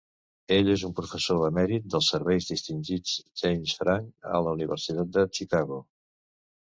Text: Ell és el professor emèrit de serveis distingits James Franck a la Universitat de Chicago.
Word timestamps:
Ell 0.53 0.69
és 0.75 0.83
el 0.87 0.93
professor 0.99 1.41
emèrit 1.49 1.83
de 1.95 1.99
serveis 2.05 2.47
distingits 2.51 3.13
James 3.41 3.73
Franck 3.81 4.31
a 4.39 4.39
la 4.47 4.55
Universitat 4.57 5.13
de 5.19 5.27
Chicago. 5.41 5.79